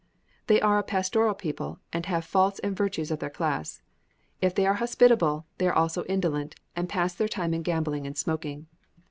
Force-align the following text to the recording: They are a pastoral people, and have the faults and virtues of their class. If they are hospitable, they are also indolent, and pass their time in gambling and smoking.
They 0.47 0.59
are 0.59 0.79
a 0.79 0.83
pastoral 0.83 1.35
people, 1.35 1.77
and 1.93 2.07
have 2.07 2.23
the 2.23 2.29
faults 2.29 2.57
and 2.63 2.75
virtues 2.75 3.11
of 3.11 3.19
their 3.19 3.29
class. 3.29 3.83
If 4.41 4.55
they 4.55 4.65
are 4.65 4.73
hospitable, 4.81 5.45
they 5.59 5.67
are 5.67 5.75
also 5.75 6.05
indolent, 6.05 6.55
and 6.75 6.89
pass 6.89 7.13
their 7.13 7.27
time 7.27 7.53
in 7.53 7.61
gambling 7.61 8.07
and 8.07 8.17
smoking. 8.17 8.65